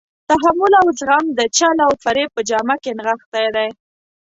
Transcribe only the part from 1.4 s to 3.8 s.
چل او فریب په جامه کې نغښتی دی.